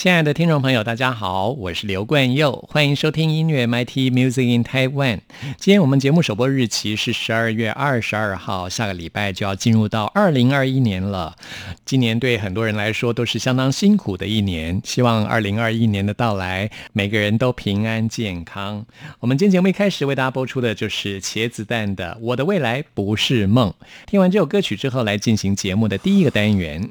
[0.00, 5.18] 亲爱的听众朋友，大家好，我是刘冠佑，欢迎收听音乐 MT Music in Taiwan。
[5.58, 11.36] 今天我们节目首播日期是十二月二十二号，下个礼拜就要进入到二零二一年了。
[11.84, 18.86] 今年对很多人来说都是相当辛苦的一年，希望二零二一年的到来，每个人都平安健康。
[19.18, 23.68] 我们今天节目一开始为大家播出的就是茄子蛋的《我的未来不是梦》。
[24.06, 26.88] 听完这首歌曲之后，来进行节目的第一个单元。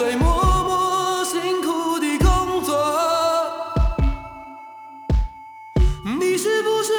[0.00, 2.74] 在，默默辛苦的工作。
[6.18, 6.94] 你是不是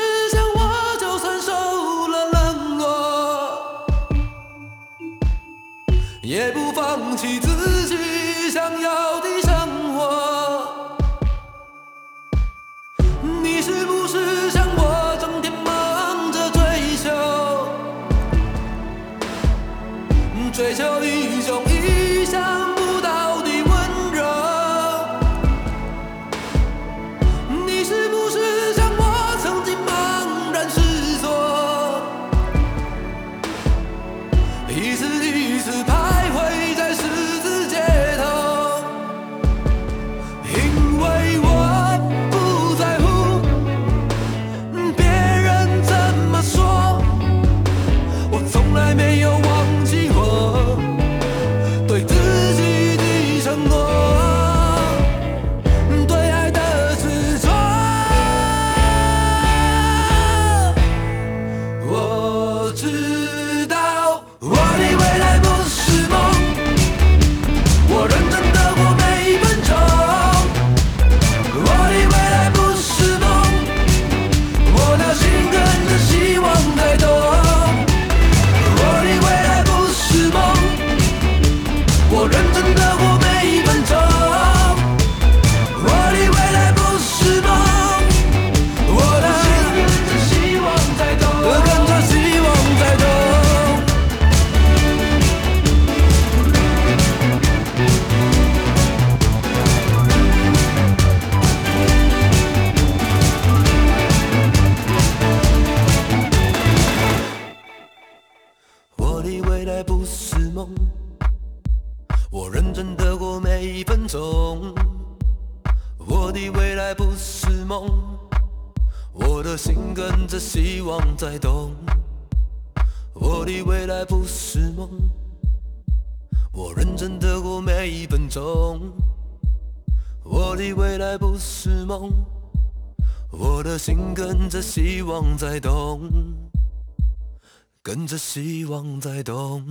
[138.33, 139.62] 希望在动。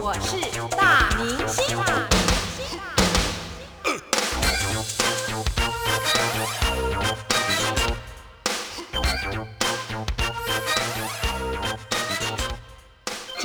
[0.00, 0.55] 我是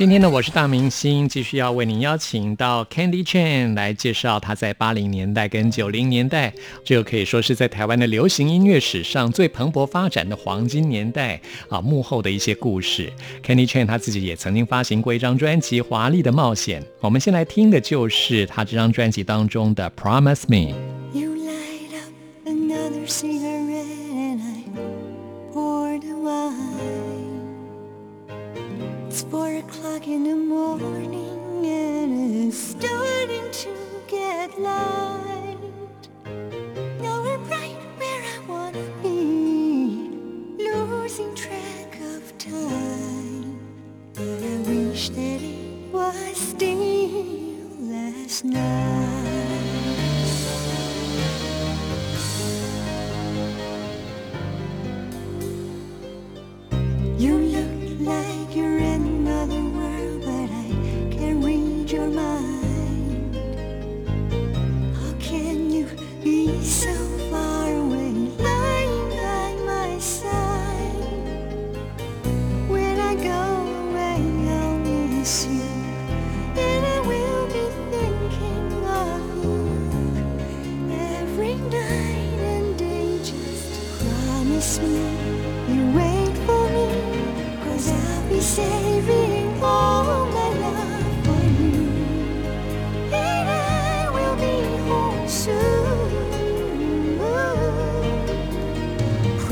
[0.02, 6.52] 今天呢，我是大明星，继续要为您邀请到 Candy Chan 来介绍他在八零年代跟九零年代，
[6.84, 13.12] 这个可以说是在台湾的流行音乐史上最蓬勃发展的黄金年代啊，幕后的一些故事。
[13.44, 20.74] Candy Chan 他自己也曾经发行过一张专辑《华丽的冒险》，我们先来听的就是他这张专辑当中的《Promise Me》。
[21.16, 23.06] You light up another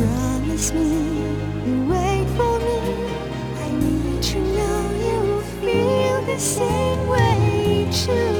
[0.00, 0.88] Promise me
[1.66, 2.80] you wait for me.
[3.64, 8.39] I need to know You feel the same way too.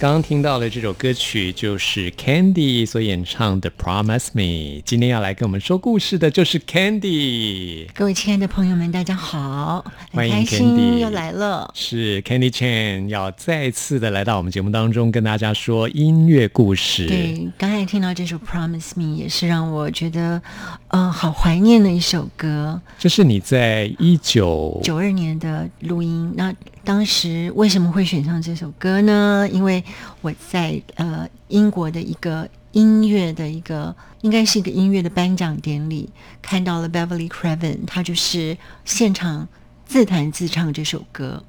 [0.00, 4.78] 刚刚听到的这首歌曲就是 Candy 所演唱的《Promise Me》。
[4.84, 11.68] 今天要来跟我们说故事的就是 Candy，各位亲爱的朋友们，大家好，欢迎 Candy 心又来了。
[11.74, 17.08] 是 Candy Chan 要再次的来到我们节目当中，跟大家说音乐故事。
[17.08, 20.40] 对，刚才听到这首《Promise Me》，也是让我觉得，
[20.88, 22.80] 呃，好怀念的一首歌。
[22.98, 29.46] 这是你在一九九二年的录音，那当时为什么会选上这首歌呢？
[29.52, 29.84] 因为
[30.22, 36.08] 我在呃英国的一个音乐的一个，应该是一个音乐的颁奖典礼，
[36.40, 38.56] 看到了 Beverly Craven，他就是
[38.86, 39.46] 现场
[39.84, 41.44] 自弹自唱这首歌。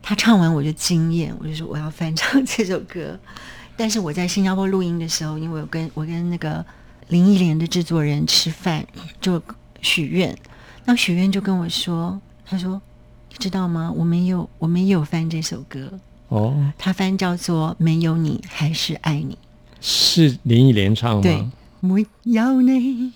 [0.00, 3.18] 他唱完我就惊艳，我就说我要翻唱这首歌。
[3.76, 6.64] 但是我在新加坡录音的时候，因为我跟我跟那个
[7.08, 8.86] 林忆莲的制作人吃饭，
[9.20, 9.42] 就
[9.80, 10.36] 许愿，
[10.84, 12.80] 那许愿就跟我说，他说
[13.30, 13.92] 你知道吗？
[13.94, 15.98] 我们也有我们也有翻这首歌，
[16.28, 19.34] 哦，他翻叫做《没有你还是爱你》。
[19.80, 21.22] 是林忆莲唱吗？
[21.22, 21.46] 对，
[21.80, 23.12] 没有你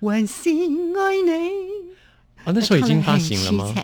[0.00, 1.32] 还是爱你。
[2.44, 3.74] 哦，那时候已经发行了吗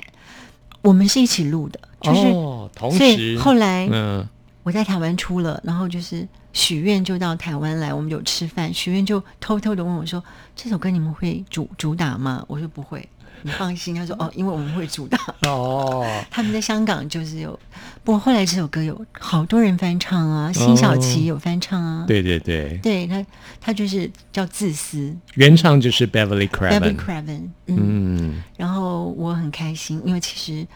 [0.80, 4.26] 我们是一起录的，就是、哦，同所以时后来嗯，
[4.62, 6.26] 我在台湾出了，然后就是
[6.58, 10.22] 许愿就到台湾来，我们有吃饭，许愿就偷偷的问我说
[10.56, 13.08] ：“这首歌你们会主主打吗？”我说不会，
[13.42, 13.94] 你放心。
[13.94, 15.16] 他说：“哦，因为我们会主打。”
[15.48, 17.56] 哦， 他们在香港就是有，
[18.02, 23.24] 不过后来这首歌有好多人翻唱啊，辛晓琪有翻唱啊，对对对，对他
[23.60, 25.16] 他就是叫自私。
[25.34, 26.96] 原唱就是 Beverly Beverly Craven。
[26.96, 30.66] Craven，嗯，嗯，然后我很开心，因为其实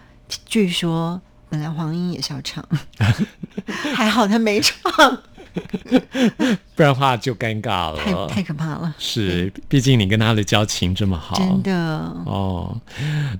[0.46, 1.20] 据说
[1.50, 2.64] 本来黄英也是要唱，
[3.94, 5.22] 还好他没唱，
[6.74, 8.26] 不然的话就尴尬了。
[8.28, 11.72] 太太可怕了，是，毕竟你跟他的交情这么好，真的。
[12.26, 12.80] 哦，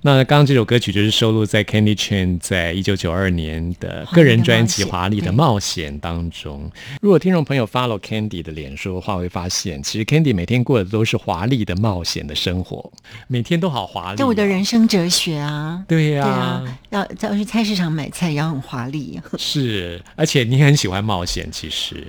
[0.02, 6.70] 那刚刚这首歌曲就是收录在 Candy Chan 在一九九二年的个人专辑《华丽的冒险》当中。
[7.00, 12.92] 如果听众朋友 follow Candy 的脸书的话，会发现其实 Candy 每天过的都是华丽的冒险的生活，
[13.28, 19.20] 每天都好华丽、哦这我的，人生哲学啊，对呀、要要去菜市场买菜也要很华丽。
[19.38, 22.01] 是，而且你很喜欢冒险，其实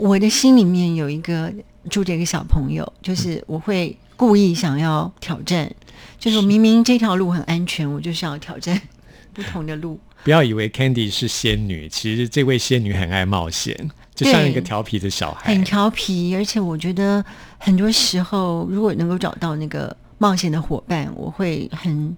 [0.00, 1.52] 我的心里面有一个
[1.90, 5.70] 住着一个小朋友，就是我会故意想要挑战，
[6.18, 8.80] 就是明明这条路很安全，我就是要挑战
[9.34, 10.00] 不同的路。
[10.24, 13.76] 不要以为 Candy 是仙女，其实这位仙女很爱冒险，
[14.14, 15.62] 就像一个对调皮的小孩很。
[15.64, 17.22] 调皮，而且我觉得
[17.58, 22.16] 很多时候，如果能够找到那个冒险的伙伴，我会很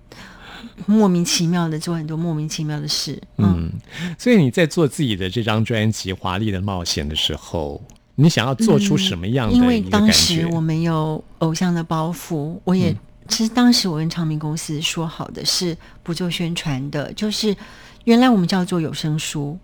[0.87, 3.21] 莫名其妙的做很多莫名其妙的事。
[3.39, 3.71] 嗯，
[4.19, 7.83] 所以你在做自己的这张专辑《华丽的冒险》的时候，
[8.15, 10.47] 你想要做出什么样的因为当时？
[10.49, 12.95] 我没有偶像的包袱，我也、
[13.29, 17.57] 其实当时我跟唱片公司说好的是不做宣传的，就是
[18.05, 19.59] 原来我们叫做有声书，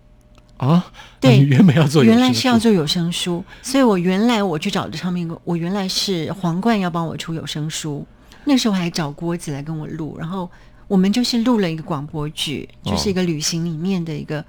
[0.57, 1.37] 啊，对。
[1.37, 8.05] 原本要做原来是要做有声书，所以我原来我去找的唱片公，我原来是皇冠要帮我出有声书，
[8.45, 10.49] 那时候还找郭子来跟我录，然后
[10.89, 14.43] 我们就是录了一个广播剧，哦就是一个旅行里面的一个。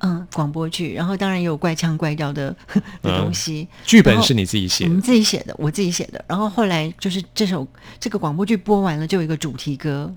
[0.00, 2.54] 嗯，广播剧，然后当然也有怪腔怪调的
[3.00, 3.66] 的东西。
[3.86, 6.22] 剧本是你自己写的我们自己写的，我自己写的。
[6.28, 7.66] 然后后来就是这首
[7.98, 10.12] 这个广播剧播完了，就有一个主题歌，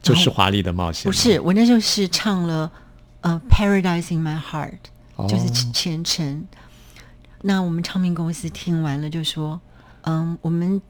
[0.00, 1.02] 就是《华丽的冒险》。
[1.06, 2.70] 不是我那时候是唱了
[3.22, 4.70] 呃《Paradise in My Heart》，
[5.16, 6.46] 哦就是虔诚。
[7.42, 9.60] 那我们唱片公司听完了就说，
[10.02, 10.80] 嗯，我们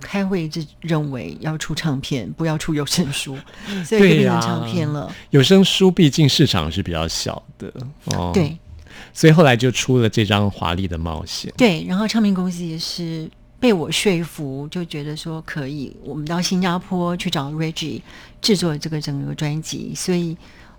[0.00, 3.36] 开会一直认为要出唱片，不要出有声书，
[3.84, 5.14] 所以就变成唱片了。
[5.30, 7.72] 有声书毕竟市场是比较小的
[8.06, 8.56] 哦，，对
[9.12, 11.52] 所以后来就出了这张华丽的冒险。
[11.56, 13.28] 对，然后唱片公司也是
[13.60, 18.00] 被我说服，就觉得说可以，我们到新加坡去找 Reggie
[18.40, 20.36] 制作这个整个专辑，所以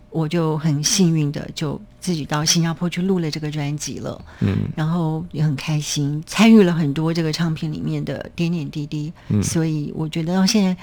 [0.10, 4.20] 我就很幸运的就自己到新加坡去录了这个专辑了。
[4.40, 10.76] 嗯，然后也很开心，参与了很多这个唱片里面的点点滴滴，嗯所以我觉得到现在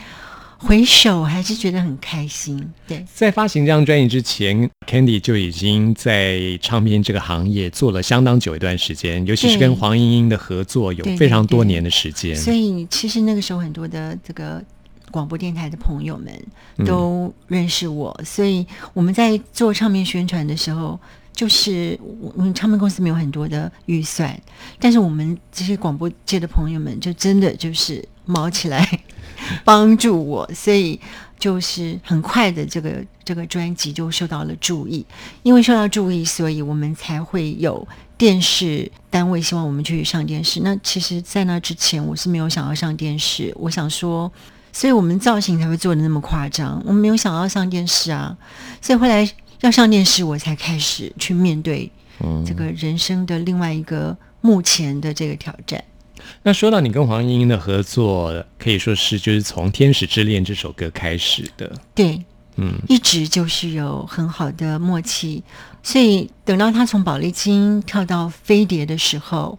[0.59, 2.67] 回首还是觉得很开心。
[2.89, 12.35] 对，在发行这张专辑之前，Candy 就已经在唱片这个行业做了相当久一段时间，尤其是跟黄莺莺的合作有非常多年的时间。
[12.35, 14.65] 所以其实那个时候很多的这个
[15.11, 16.33] 广播电台的朋友们
[16.79, 20.99] 嗯都认识我，所以我们在做唱片宣传的时候。
[21.37, 22.01] 就是
[22.35, 24.35] 我们唱片公司没有很多的预算，
[24.81, 29.01] 但是我们这些广播界的朋友们就真的就是毛起来
[29.63, 30.99] 帮助我，所以
[31.39, 35.05] 就是很快的这个这个专辑就受到了注意，
[35.43, 37.87] 因为受到注意，所以我们才会有
[38.17, 40.61] 电视单位希望我们去上电视。
[40.63, 43.53] 那其实，在那之前，我是没有想要上电视。
[43.59, 44.33] 我想说，
[44.77, 48.37] 所以我们造型才会做的那么夸张，我们没有想要上电视啊。
[48.83, 49.27] 所以后来
[49.63, 51.91] 要上电视，我才开始去面对
[52.45, 55.83] 这个人生的另外一个目前的这个挑战。
[56.43, 61.73] 那说到你跟黄莺莺的合作，可以说是就是从《天使之恋》这首歌开始的。
[61.95, 62.23] 对，
[62.57, 65.43] 嗯，一直就是有很好的默契，
[65.83, 69.59] 所以等到他从宝丽金跳到飞碟的时候，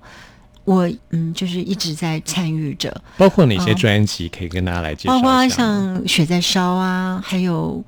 [0.68, 5.50] 我嗯就是一直在参与着，包括哪些哦专辑可以跟大家来介绍包括？
[5.50, 7.84] 像雪在烧啊，还有。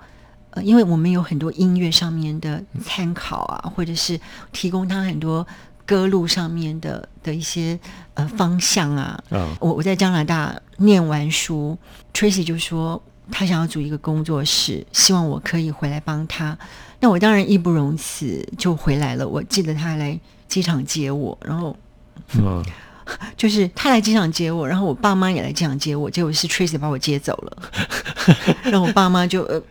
[0.52, 4.20] 呃，因为我们有很多音乐上面的参考啊，或者是
[4.52, 5.46] 提供他很多
[5.86, 7.80] 歌路上面的的一些
[8.16, 11.78] 呃方向啊，嗯我我在加拿大念完书
[12.12, 13.00] ，Tracy 就说
[13.32, 16.58] 他想要组一个工作室，希望我可以回来帮他。
[17.00, 19.28] 那我当然义不容辞，就回来了。
[19.28, 21.78] 我记得他还来机场接我，然后
[22.38, 22.64] 嗯，
[23.38, 27.58] 就是他来机场接我，然后我爸妈也来机场接我，结果是 Tracy 把我接走了，
[28.66, 29.62] 然后我爸妈就呃，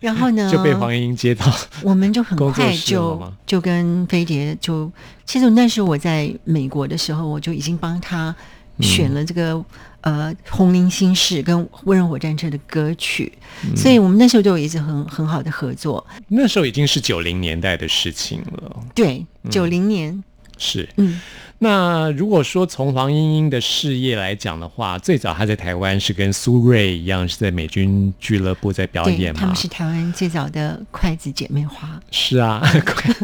[0.00, 1.46] 然后呢就被黄莺莺接到。
[1.82, 4.90] 我们就很快就就跟飞碟就，
[5.24, 8.34] 其实那时候我在美国的时候，我就已经帮他
[8.80, 9.62] 选了这个、
[10.00, 13.30] 呃《红菱心事》跟《温柔火战车》的歌曲，
[13.76, 16.06] 所以我们那时候就有一直很很好的合作。
[16.28, 18.76] 那时候已经是九零年代的事情了。
[18.94, 20.24] 对，九零年，
[20.56, 21.20] 是，嗯，
[21.62, 29.54] 那如果说从黄莺莺的事业来讲的话，最早她在台湾是跟苏芮一样，是在美军俱乐部在表，演嘛他们？
[29.54, 32.00] 是台湾最早的筷子姐妹花。
[32.10, 32.66] 是啊，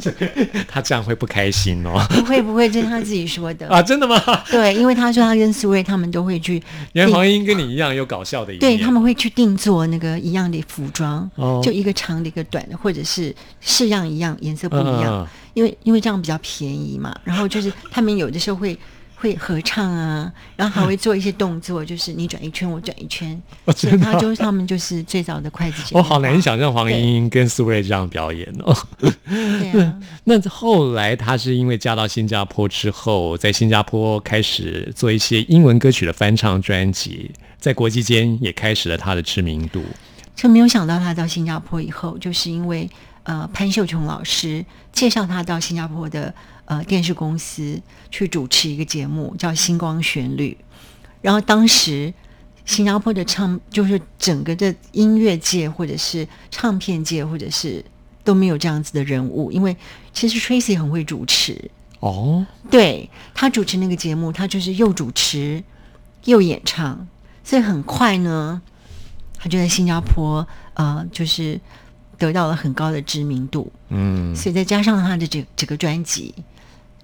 [0.69, 2.07] 她这样会不开心哦。
[2.11, 3.67] 不会不会，这是他自己说的。
[3.73, 4.21] 啊，真的吗？
[4.51, 6.63] 对，因为她说她跟苏芮他们都会去
[6.93, 8.61] 原来定黄莺莺跟你一样有搞笑的一面。
[8.61, 15.27] 对他们会去定做那个一样的服装，哦就一个长的，一个短的，或者是式样一样，颜色不一样，
[15.57, 17.19] 因为因为这样比较便宜嘛。
[17.25, 18.79] 然后就是 他们有的时候会
[19.15, 26.03] 会合唱啊，然后还会做一些动作，就是你转一圈，我转一圈， 哦所以他就是他们就是最早的筷子姐我。
[26.03, 28.77] 好难想象黄莺莺跟苏芮这样表演哦。
[29.01, 39.83] 对啊， 那后来她是因为嫁到新加坡之后，在新加坡开始做一些英文歌曲的翻唱专辑，在国际间也开始了她的知名度。
[40.35, 42.87] 就没有想到他到新加坡以后，就是因为
[43.27, 46.33] 呃潘秀琼老师介绍他到新加坡的
[46.65, 47.81] 呃电视公司
[48.11, 50.57] 去主持一个节目，叫《星光旋律》。
[51.21, 52.15] 然后当时
[52.65, 57.85] 新加坡的唱就是整个的音乐界或者是唱片界或者是
[58.23, 59.77] 都没有这样子的人物，因为
[60.13, 65.63] 其实 Tracy 很会主持，哦，对他主持那个节目，他就是又主持
[66.25, 67.07] 又演唱，
[67.43, 68.63] 所以很快呢，
[69.39, 71.61] 他就在新加坡呃，就是
[72.19, 73.71] 得到了很高的知名度。
[73.89, 76.35] 嗯，所以再加上他的这这个专辑，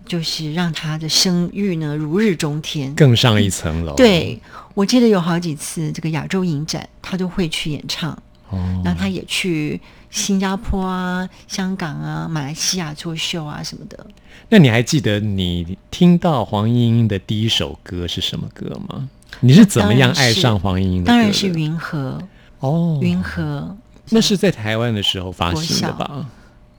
[0.07, 2.95] 就是让他的声誉呢如日中天。
[2.95, 3.95] 更上一层楼。
[3.95, 4.41] 对
[4.75, 8.11] 我记得有好几次这个亚洲影展，他都会去演唱。
[8.51, 14.07] 哦，那他也去新加坡啊、香港啊、马来西亚做秀啊什么的。
[14.51, 19.09] 那你还记得你听到黄莺莺的第一首歌是什么歌吗？
[19.41, 21.09] 你是怎么样爱上黄莺莺的的？
[21.09, 22.23] 当然是云和，
[22.61, 23.75] 哦，云和
[24.11, 26.27] 那是在台湾的时候发行的吧？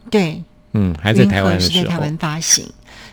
[0.10, 1.74] 对，嗯，还在台湾的时候。
[1.76, 2.66] 是在台湾发行。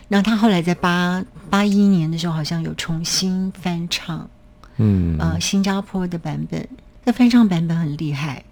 [0.09, 4.29] 那他后来在八八一年的时候，好像有重新翻唱，
[4.77, 6.67] 嗯，呃，新加坡的版本。
[7.03, 8.43] 那翻唱版本很厉害，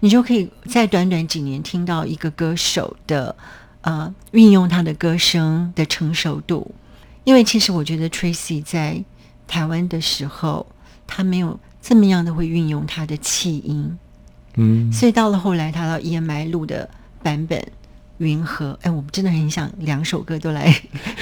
[0.00, 3.34] 你就可以在短短几年听到一个歌手的
[3.82, 6.74] 呃运用他的歌声的成熟度。
[7.22, 9.02] 因为其实我觉得 Tracy 在
[9.46, 10.66] 台湾的时候，
[11.06, 13.98] 他没有这么样的会运用他的气音，
[14.56, 16.88] 嗯，所以到了后来，他到 EMI 录的
[17.22, 17.58] 版本
[18.18, 20.74] 《云和》，哎，我们真的很想两首歌都来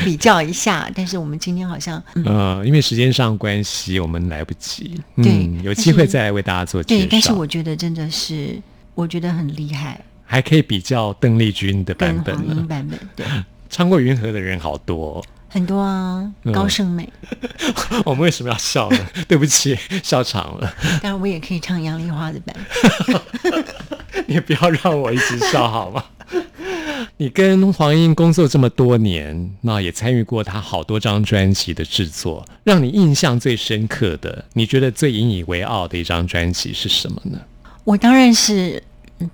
[0.05, 5.01] 比较一下，但是我们今天好像，嗯，呃，因为时间上关系，我们来不及。
[5.17, 8.61] 对嗯，有机会再来为大家做介绍。，对但是我觉得真的是，
[8.95, 12.37] 我觉得很厉害，还可以比较邓丽君的版本
[13.17, 13.25] 对，
[13.71, 17.09] 唱过《云和》的人好多、哦，很多啊，嗯高胜美，
[18.05, 18.99] 我们为什么要笑呢？
[19.29, 20.75] 对不起，笑场了。
[21.03, 22.57] 当然我也可以唱杨丽花的版
[23.43, 23.65] 本。
[24.27, 26.03] 你不要让我一直笑好吗？
[27.19, 37.39] 你跟黄英工作这么多年，那也参与过他好多张专辑的制作，让你印象最深刻的，你觉得最引以为傲的一张专辑是什么呢？
[37.85, 38.83] 我当然是嗯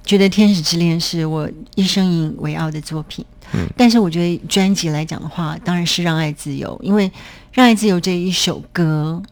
[0.05, 3.25] 觉得《天使之恋》是我一生引以为傲的作品。
[3.55, 7.09] 嗯但是我觉得专辑来讲的话，当然是《让爱自由》，因为
[7.53, 9.23] 《让爱自由》这一首歌，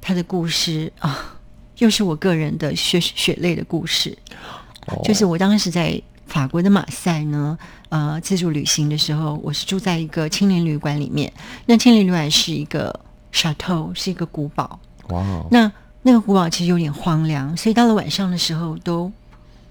[0.00, 1.36] 它的故事啊，
[1.78, 4.16] 又是我个人的血血泪的故事。
[4.86, 7.56] 哦就是我当时在法国的马赛呢，
[7.90, 11.32] 呃，自助旅行的时候，我是住在一个青年旅馆里面。
[11.66, 12.98] 那青年旅馆是一个
[13.32, 14.80] chateau，是一个古堡。
[15.10, 15.70] 哇哦，那
[16.02, 19.12] 那个古堡其实有点荒凉，所以到了晚上的时候都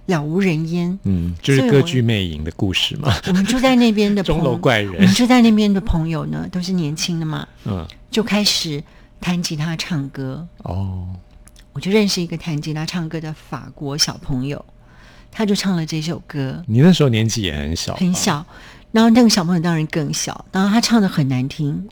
[0.10, 1.00] 了无人烟。
[1.04, 3.14] 嗯，就是歌剧魅影的故事嘛。
[3.28, 8.84] 我们住在那边的钟朋楼怪人我们住在那边的朋友呢，都是年轻的嘛，嗯，就开始
[9.22, 10.46] 弹吉他唱歌。
[10.64, 11.08] 哦，
[11.72, 14.66] 我就认识一个弹吉他唱歌的法国小朋友，
[15.32, 18.14] 他就唱了这首歌，你那时候年纪也很小，很。
[18.14, 18.46] 小。
[18.92, 21.88] 然后那个小朋友当然更小，然后他唱的很难听，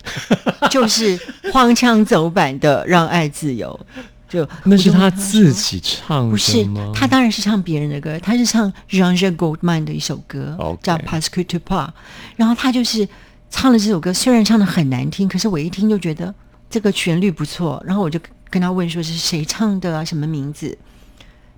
[0.71, 1.15] 就是
[1.53, 3.80] 荒腔走板的《让爱自由》，
[4.27, 11.87] 就那是他自己唱的不是？，他当然是唱别人的歌，他是唱 Jean-Jacques Goldman 的一首歌叫《Parce que tu pas》，
[12.35, 13.07] 然后他就是
[13.49, 16.33] 唱了这首歌，虽然唱的很难听，可是我一听就觉得
[16.69, 20.77] 这个旋律不错，然后我就跟他问说是谁唱的啊，什么名字？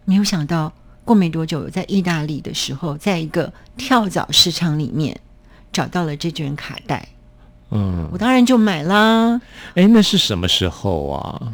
[0.06, 0.72] 没有想到
[1.04, 5.20] 过没多久，在意大利的时候，在一个跳蚤市场里面
[5.72, 7.08] 找到了这卷卡带，
[7.72, 9.42] 嗯我，当然就买啦。
[9.74, 11.52] 哎，那是什么时候啊？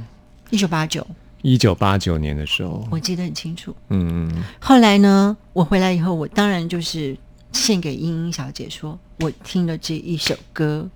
[0.50, 1.06] 一九八九，
[1.42, 2.88] 一九八九年的时候。
[2.92, 3.76] 我记得很清楚。
[3.90, 4.30] 嗯，
[4.60, 7.18] 后来呢，我回来以后，我当然就是
[7.52, 10.88] 献给英英小姐说，我听了这一首歌，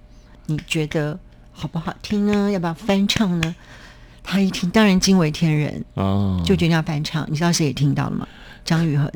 [0.46, 1.18] 你觉得
[1.52, 2.52] 好不好听呢？
[2.52, 3.56] 要不要翻唱呢？
[4.24, 7.26] 她一听，当然惊为天人，哦，就决定要翻唱。
[7.30, 8.28] 你知道谁也听到了吗？
[8.64, 9.12] 张宇恒。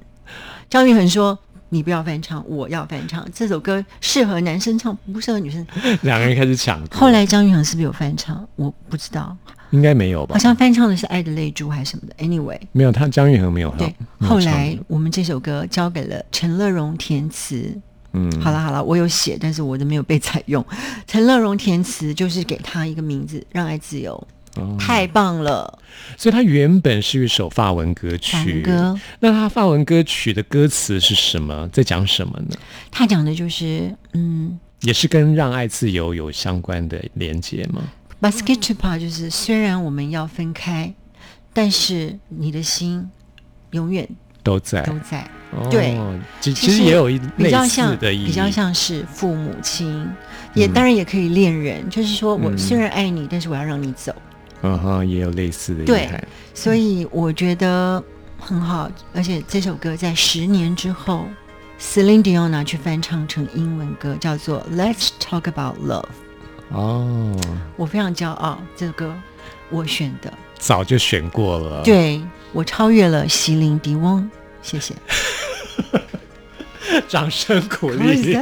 [0.70, 1.38] 张宇恒说
[1.70, 3.24] ：“你不要翻唱，我要翻唱。
[3.32, 5.64] 这首歌适合男生唱，不适合女生。
[6.02, 6.84] 两个人开始抢。
[6.88, 8.48] 后来张宇恒是不是有翻唱？
[8.56, 9.38] 我不知道，
[9.74, 10.36] 应该没有吧？
[10.36, 12.16] 好像翻唱的是《爱的泪珠》还是什么的。
[12.24, 13.70] Anyway，没有，他张玉恒没有。
[13.78, 17.76] 对，后来我们这首歌交给了陈乐融填词。
[18.14, 20.64] 嗯，好了好了，我有写，但是我的没有被采用。
[21.08, 24.28] 陈乐融填词就是给他一个名字，《让爱自由》，
[24.62, 25.80] 哦太棒了。
[26.16, 28.32] 所以它原本是一首法文歌曲。
[28.38, 31.68] 法文歌，那它法文歌曲的歌词是什么？
[31.74, 32.56] 在讲什么呢？
[32.92, 37.82] 他讲的就是，嗯也是跟让爱自由有相关的连接吗？
[38.24, 40.94] ，basket to part 就是虽然我们要分开，
[41.52, 43.12] 但是你的心
[43.72, 44.08] 永远
[44.42, 44.82] 都在。
[44.84, 45.30] 都在。
[45.56, 45.96] 哦对，
[46.42, 50.08] 其其实也有一比较像的意义，比较像是父母亲，
[50.56, 54.12] 也当然也可以恋人，就是说我嗯虽然爱你，但是我要让你走。
[54.64, 56.10] 嗯哼，也有类似的意对。
[56.56, 58.04] 所以我觉得
[58.40, 61.26] 很好，而且这首歌在十年之后
[61.80, 66.02] ，Celine Dion 拿去翻唱成英文歌，叫做《Let's Talk About Love》。
[66.70, 67.36] 哦，
[67.76, 69.14] 我非常骄傲，这个歌
[69.70, 72.22] 我选的，早就选过了。，对
[72.52, 74.30] 我超越了席琳迪翁，
[74.62, 74.96] 谢谢。
[77.08, 78.36] 掌声鼓励。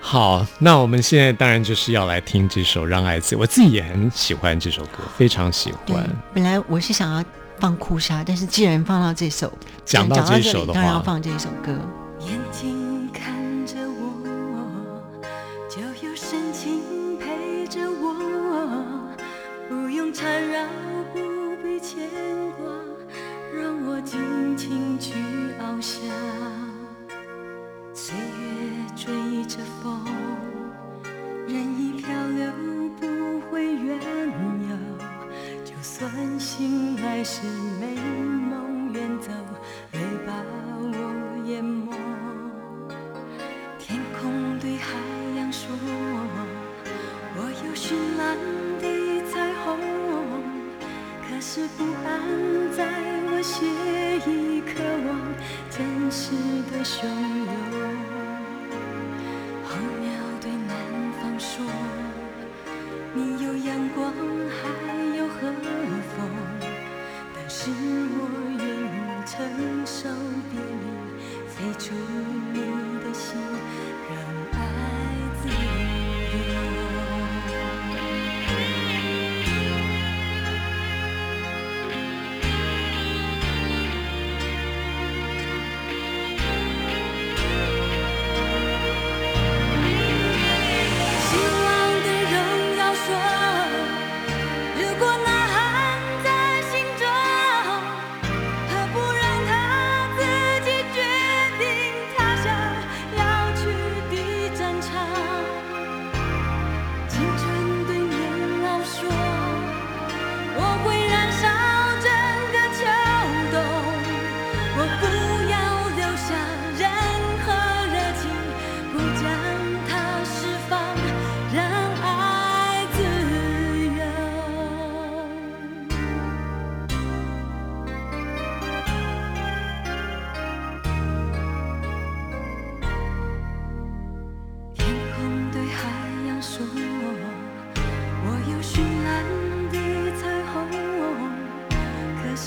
[0.00, 7.24] 好，那我们现在当然就是要来听这首《让爱自由》，我自己也很喜欢这首歌，非常喜欢。，本来我是想要
[7.58, 9.52] 放哭砂，但是既然放到这首，
[9.84, 11.76] 讲到这首的话当然要放这首歌。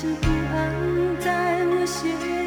[0.07, 2.46] 是不安在我心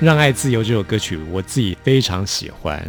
[0.00, 2.82] 让爱自由》这首歌曲，我自己非常喜欢。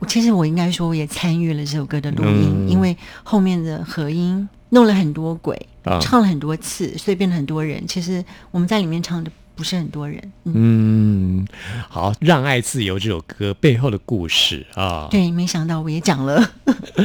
[0.00, 7.86] 我其实我应该说，我也参与了这首歌的录音，嗯因为后面的合音弄了很多轨，啊唱了很多次，所以变了很多人。
[7.86, 11.46] 其实我们在里面唱的不是很多人，嗯，嗯，
[11.88, 16.44] 好，《让爱自由》这首歌背后的故事啊，对，没想到我也讲了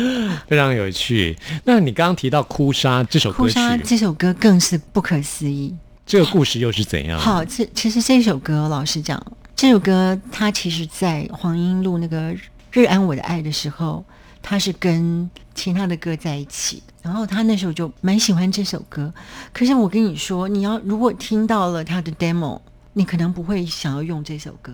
[0.50, 1.38] 非常有趣。
[1.64, 5.76] 那你刚刚提到《哭砂》这首《歌曲，砂》这首歌更是不可思议。
[6.06, 7.20] 这个故事又是怎样？
[7.20, 12.32] 好，这其实这首歌，老实讲，这首歌它其实在黄莺录那个
[12.72, 14.04] 《日安我的爱》的时候，
[14.42, 19.14] 它是跟其他的歌在一起，然后他那时候就蛮喜欢这首歌。
[19.54, 22.60] 可是我跟你说，你要如果听到了他的 demo，
[22.94, 24.74] 你可能不会想要用这首歌，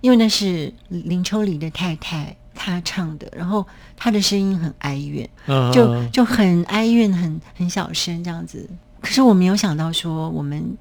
[0.00, 3.64] 因为那是林秋离的太太她唱的，然后
[3.96, 8.68] 她的声音很哀怨，嗯就就很哀怨，很很小声这样子。
[9.00, 10.76] 可是我没有想到说，我们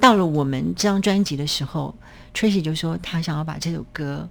[0.00, 1.94] 到了我们这张专辑的时候
[2.34, 4.28] ，Tracy 就说他想要把这首歌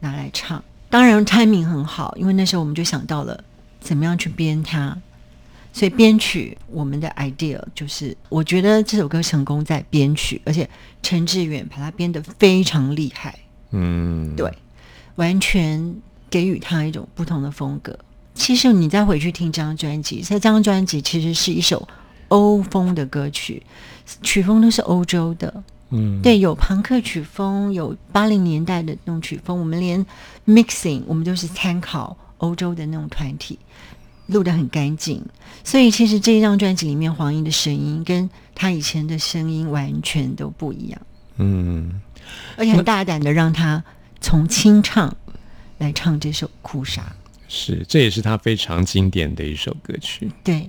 [0.00, 0.62] 拿来唱。
[0.90, 3.42] 当然 timing 很好，因为那时候我们就想到了
[3.80, 4.96] 怎么样去编它。
[5.72, 10.70] 所以编曲我们的 idea 就是，我觉得这首歌成功在编曲，而且
[11.02, 13.36] 陈志远把它编得非常厉害，
[13.72, 14.48] 嗯，对，
[15.16, 15.96] 完全
[16.30, 17.98] 给予他一种不同的风格。
[18.34, 21.88] 其实你再回去听这张专辑，这张专辑其实是一首
[22.28, 23.60] 欧风的歌曲，
[24.22, 25.64] 曲风都是欧洲的，
[25.94, 30.04] 嗯，对，有朋克曲风，有八零年代的那种曲风，我们连
[30.44, 33.58] mixing 我们都是参考欧洲的那种团体，
[34.26, 35.24] 录得很干净。
[35.62, 41.00] 所以其实这一张专辑里面，黄英的声音跟他以前的声音完全都不一样，
[41.36, 42.00] 嗯，
[42.56, 43.82] 而且很大胆的让他
[44.20, 45.16] 从清唱
[45.78, 47.02] 来唱这首《哭砂》。
[47.46, 50.28] 是，这也是他非常经典的一首歌曲。
[50.42, 50.68] 对，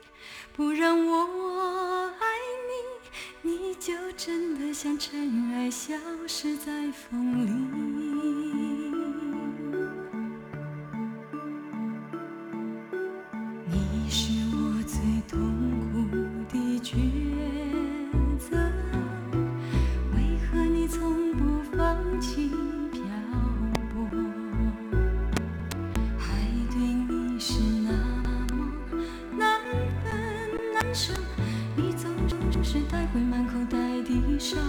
[0.61, 1.23] 不让我
[2.19, 2.25] 爱
[3.41, 5.95] 你，你就真的像尘埃，消
[6.27, 7.51] 失在风里。
[13.71, 15.39] 你是我最痛
[15.91, 16.05] 苦
[16.53, 16.93] 的抉
[18.37, 18.55] 择，
[20.15, 22.51] 为何你从不放弃
[31.73, 34.59] 你总是带回满口袋的伤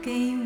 [0.00, 0.12] 给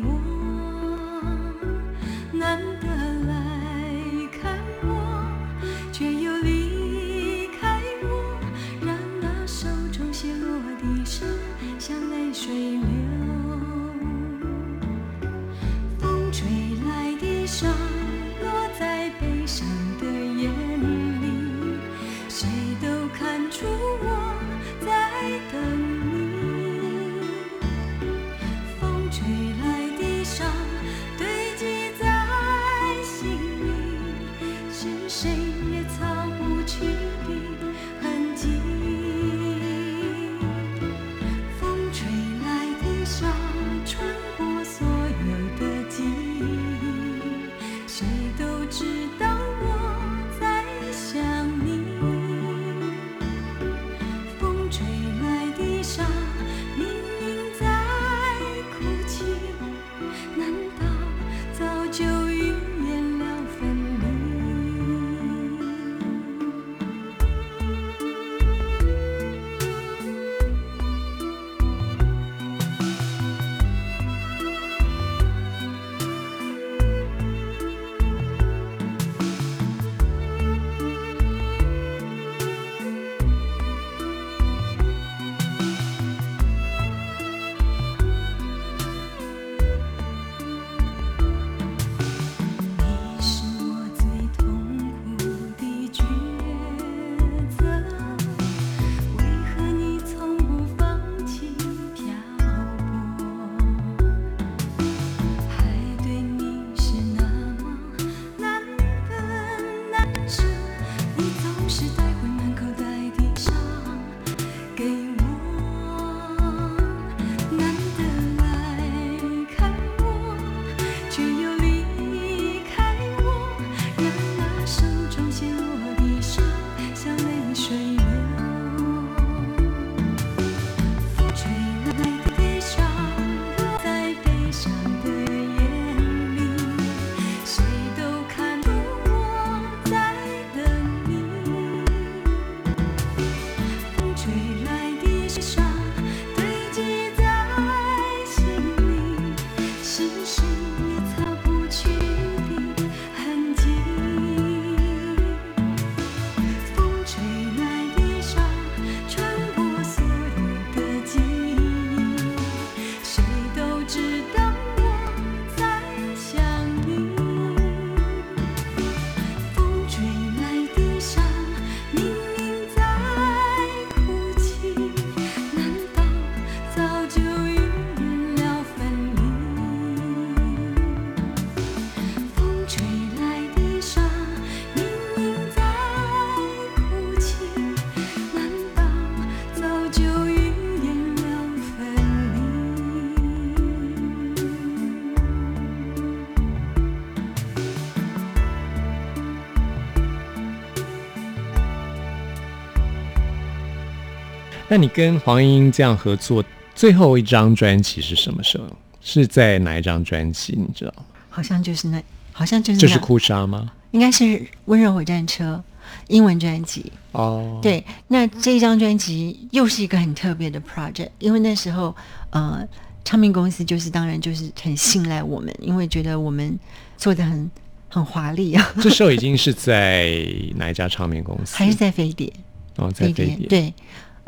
[204.71, 206.41] 那你跟黄英这样合作，
[206.73, 208.63] 最后一张专辑是什么时候？
[209.01, 210.53] 是在哪一张专辑？
[210.57, 211.03] 你知道吗？
[211.29, 213.69] 好像就是那，好像就是那就是哭砂吗？
[213.91, 214.23] 应该是
[214.65, 215.61] 《温柔火战车》
[216.07, 216.89] 英文专辑。
[217.11, 221.93] 哦，，对，那这一张专辑又是一个很特别的 project，因为那时候
[222.29, 222.65] 呃，
[223.03, 226.57] 唱片公司就是当然就是很信赖我们，因为觉得我们
[226.95, 227.51] 做的很
[227.89, 231.57] 很华丽啊， 这时候已经是在哪一家唱片公司？
[231.57, 232.31] 还是在飞碟，
[232.77, 233.73] 哦，在飞碟。，对，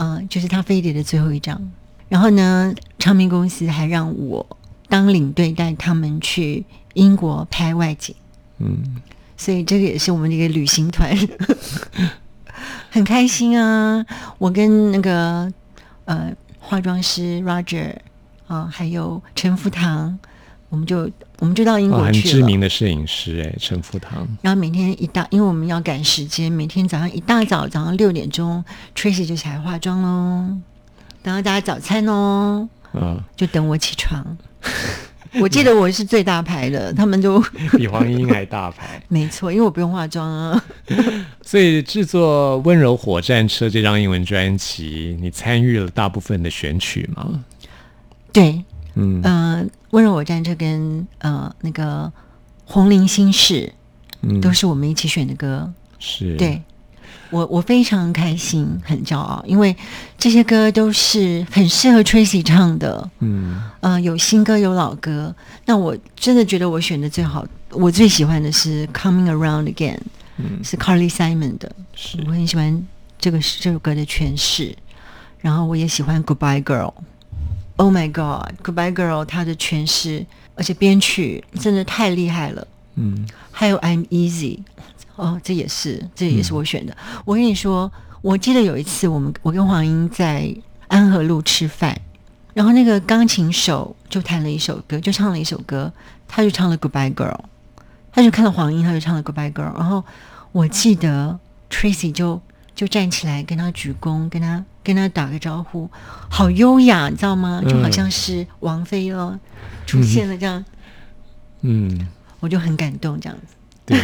[0.03, 1.71] 嗯、就是他飞碟的最后一张。
[2.09, 4.45] 然后呢，唱片公司还让我
[4.87, 6.63] 当领队带他们去
[6.93, 8.15] 英国拍外景。
[8.59, 9.01] 嗯，
[9.35, 11.15] 所以这个也是我们的一个旅行团，
[12.91, 14.05] 很开心啊！
[14.37, 15.51] 我跟那个
[16.05, 17.95] 呃化妆师 Roger
[18.47, 20.19] 啊、还有陈福堂，
[20.69, 21.09] 我们就
[21.43, 22.33] 我们就到英哦，很国去了。
[22.35, 24.25] 知名的摄影师哎，陈福堂。
[24.41, 28.63] 然后每天一大，因为我们要赶时间，每天早上一大早，早上六点钟
[28.95, 30.55] ，Tracy 就起来化妆喽，
[31.21, 34.37] 等到大家早餐喽，嗯，就等我起床。
[35.41, 37.37] 我记得我是最大牌的，他们就
[37.75, 39.03] 比黄莺还大牌。
[39.09, 40.63] 没错，因为我不用化妆啊。
[41.41, 47.43] 所以制作《温柔火战车》这张英文专辑，你参与了大部分的选曲吗？
[48.31, 48.63] 对，
[48.95, 49.21] 嗯。
[49.23, 52.11] 呃，温柔我战车跟呃那个
[52.65, 53.73] 红菱心事
[54.21, 55.71] 嗯，都是我们一起选的歌。
[55.99, 56.61] 是，对。
[57.29, 59.75] 我我非常开心，很骄傲，因为
[60.19, 63.09] 这些歌都是很适合 Tracy 唱的。
[63.19, 63.59] 嗯。
[63.81, 65.33] 呃，有新歌有老歌。
[65.65, 69.97] 那我真的觉得我选的最好，我最喜欢的是《Coming Around Again》，
[70.37, 70.63] 嗯。
[70.63, 72.19] 是 Carly Simon 的，是。
[72.27, 74.75] 我很喜欢这个这首歌的诠释。
[75.39, 76.87] 然后我也喜欢《Goodbye Girl》
[77.77, 82.67] ，Oh my God，《Goodbye Girl》它的诠释，而且编曲真的太厉害了。
[82.95, 84.59] 嗯还有 I'm Easy，
[85.15, 86.95] 哦，这也是这也是我选的。
[87.25, 90.55] 我跟你说，我记得有一次我们我跟黄英在
[90.87, 91.99] 安和路吃饭，
[92.53, 95.91] 然后那个钢琴手就弹了一首歌，就唱了一首歌，
[96.27, 97.39] 他就唱了 Goodbye Girl，
[98.11, 100.03] 他就看到黄英，他就唱了 Goodbye Girl，然后
[100.51, 102.39] 我记得 Tracy 就
[102.75, 105.89] 就站起来跟他鞠躬，跟他跟他打个招呼，
[106.29, 107.61] 好优雅，你知道吗？
[107.67, 109.39] 就好像是王菲哦
[109.85, 110.63] 出现了这样，
[111.61, 112.07] 嗯，
[112.39, 113.55] 我就很感动这样子。
[113.85, 113.99] 对，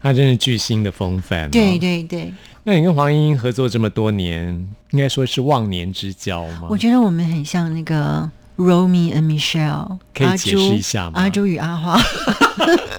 [0.00, 1.48] 他真是巨星的风范、哦。
[1.52, 1.78] 对。
[1.78, 2.32] 对对，
[2.64, 4.48] 那你跟黄莺莺合作这么多年，
[4.92, 6.68] 应该说是忘年之交吗？
[6.70, 12.00] 我觉得我们很像那个 Romy and Michelle，阿可以解释朱一下吗阿朱与阿花，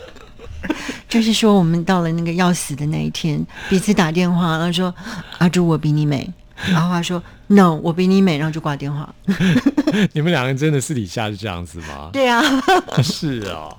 [1.09, 4.93] 就是说我们到了那个要死的那一天，彼此打电话，然后说
[5.39, 6.31] 阿朱我比你美，
[6.73, 9.13] 阿花说 No 我比你美，然后就挂电话。
[10.13, 12.09] 你们两个人真的私底下是这样子吗？
[12.13, 12.41] 对啊，
[13.03, 13.75] 是哦，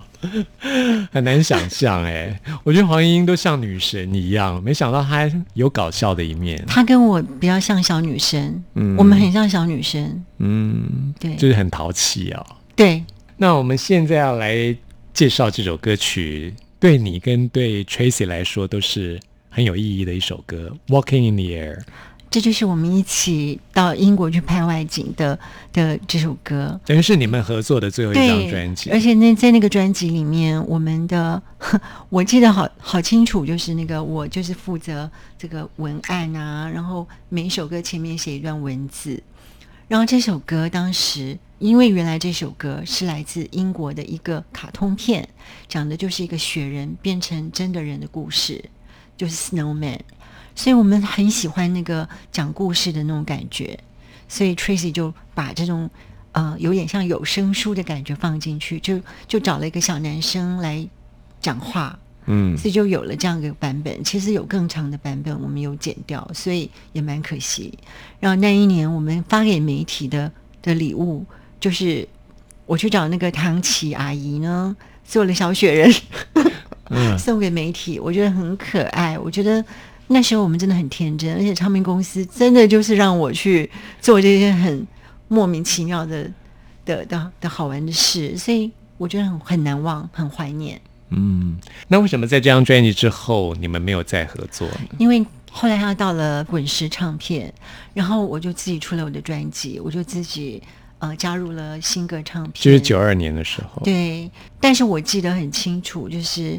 [1.11, 2.39] 很难想象哎。
[2.65, 6.63] 我觉得黄莺莺都像女神一样，没想到她有搞笑的一面。
[6.67, 12.47] 她跟我比较像小女生，嗯我们很像小女生，嗯，对就是很淘气哦。
[12.77, 13.03] 对。
[13.37, 14.77] 那我们现在要来
[15.13, 21.79] 介绍这首歌曲，对你跟对 Tracy 来说都是很有意义的一首歌，《Walking in the Air》。
[22.33, 25.39] 这就是我们一起到英国去拍外景的
[25.71, 26.81] 的这首歌。
[26.87, 31.41] 等于是你们合作的最后一张专辑，而且那在那个专辑里面，我们的
[32.09, 39.23] 我记得好好清楚，就是那个我就是负责这个文案啊，然后每一首歌前面写一段文字。
[39.89, 45.29] 然后这首歌当时，因为原来这首歌是来自英国的一个卡通片，
[45.69, 48.65] 讲的就是一个雪人变成真的人的故事，
[49.19, 49.99] 就是 Snowman。
[50.55, 53.79] 所以我们很喜欢那个讲故事的那种感觉，
[54.29, 55.89] 所以 Tracy 就把这种
[56.33, 60.87] 呃有点像有声书的感觉放进去，就就找了一个小男生来
[61.41, 64.05] 讲话，嗯所以就有了这样一个版本。
[64.05, 67.77] 其实有更长的版本，我们有剪掉，所以也蛮可惜。
[68.21, 70.31] 然后那一年我们发给媒体的
[70.61, 71.25] 的礼物，
[71.59, 72.07] 就是
[72.67, 75.93] 我去找那个唐琪阿姨呢，做了小雪人。
[76.91, 79.19] 嗯 送给媒体，我觉得很可爱。
[79.19, 79.65] 我觉得
[80.13, 83.69] 那时候我们真的很天真，而且唱片公司真的就是让我去
[84.01, 84.87] 做这些很
[85.29, 86.31] 莫名其妙的
[86.85, 90.81] 的的的好玩的事，所以我觉得很很难忘，很怀念。
[91.11, 91.57] 嗯。
[91.89, 94.97] 那为什么在这张专辑之后你们没有再合作呢？
[94.99, 97.53] 因为后来他到了滚石唱片，
[97.93, 100.63] 然后我就自己出了我的专辑，我就自己
[100.99, 106.59] 呃加入了新歌唱片，就是九二年的时候，对，但是我记得很清楚，就是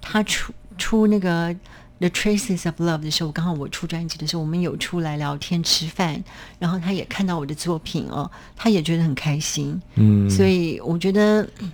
[0.00, 1.52] 他出出那个
[2.00, 6.22] 《The Traces of Love》的时候，刚好我出专辑的时候，我们有出来聊天吃饭，
[6.58, 11.70] 然后他也看到我的作品哦，他也觉得很开心，嗯，所以我觉得嗯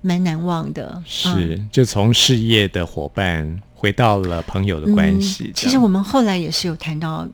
[0.00, 0.90] 蛮难忘的。
[0.96, 5.52] 嗯是就从事业的伙伴回到了朋友的关系嗯。
[5.54, 7.28] 其实我们后来也是有谈到，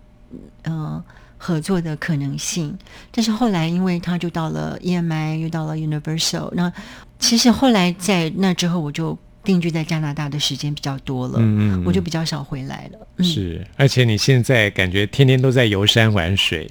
[0.65, 1.01] 嗯、
[1.39, 2.77] 合作的可能性。
[3.13, 6.73] 但是后来，因为他就到了 EMI，又到了 Universal，那
[7.21, 12.99] 其实后来在那之后，我就定居在加拿大的时间比较多了，嗯嗯嗯我就比较少回来了。
[13.17, 16.69] 嗯，是，而且你现在感觉天天都在游山玩水，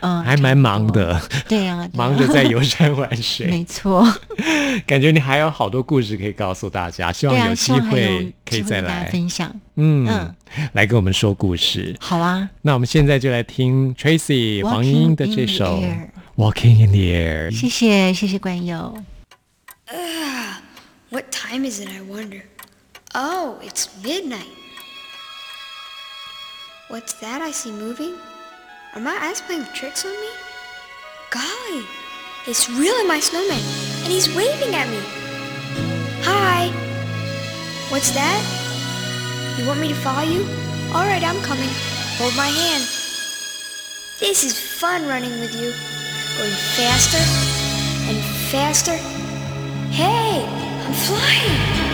[0.00, 0.86] 嗯还蛮忙。
[0.86, 4.06] 的，对呀、对啊 忙着在游山玩水， 没错。
[4.86, 9.50] 感觉你还有好多故事可以告诉大家，希望有机会可以再来，分享。
[9.76, 10.34] 嗯嗯，
[10.72, 11.94] 来跟我们说故事。
[12.00, 15.82] 好啊，那我们现在就来听 Tracy 黄莺莺的这首
[16.36, 17.48] Walking in the Air《。
[17.50, 18.96] 谢谢谢谢关佑。
[21.10, 22.42] What time is it, I wonder?
[23.14, 24.50] Oh, it's midnight.
[26.88, 28.16] What's that I see moving?
[28.92, 30.28] Are my eyes playing tricks on me?
[31.30, 31.86] Golly,
[32.48, 33.62] it's really my snowman,
[34.02, 34.98] and he's waving at me.
[36.26, 36.70] Hi.
[37.88, 38.42] What's that?
[39.58, 40.42] You want me to follow you?
[40.92, 41.70] All right, I'm coming.
[42.18, 42.82] Hold my hand.
[44.18, 45.70] This is fun running with you.
[46.36, 47.22] Going faster
[48.10, 48.18] and
[48.50, 48.96] faster.
[49.92, 51.85] Hey, I'm flying.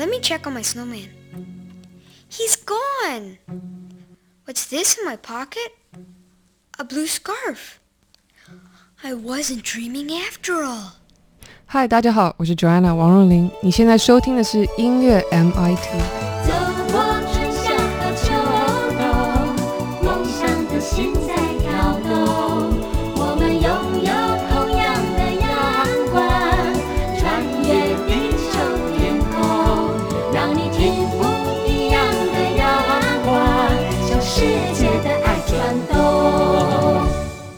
[0.00, 1.08] Let me check on my snowman.
[2.28, 3.38] He's gone.
[4.44, 5.72] What's this in my pocket?
[6.78, 7.80] A blue scarf.
[9.02, 10.92] I wasn't dreaming after all.
[11.66, 13.50] 嗨，大家好，我是 Joanna 王若琳。
[13.62, 16.29] 你现在收听的是音乐 MIT。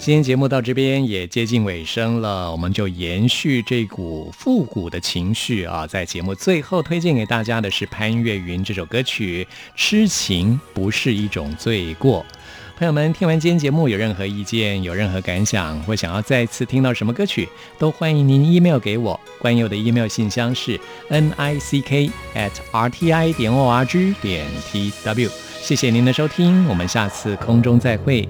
[0.05, 9.47] 今天节目到这边也接近尾声了，我们就延续这股复古的情绪啊，在节目最后推荐给大家的是潘越云这首歌曲
[9.77, 12.19] 《痴情不是一种罪过》。
[12.77, 17.47] 朋友们，听完今天节目有任何意见、有任何感想，或想要再次听到什么歌曲，
[17.79, 19.17] 都欢迎您 email 给我。
[19.39, 20.77] 关佑的 email 信箱是
[21.07, 25.29] n i c k at r t i 点 o r g 点 t w。
[25.61, 28.27] 谢谢您的收听，我们下次空中再会。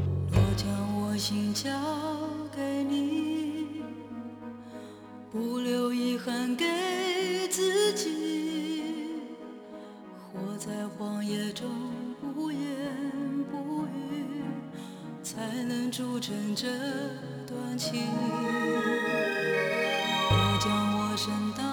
[16.55, 16.67] 这
[17.47, 18.03] 段情。
[20.29, 21.72] 我将我生到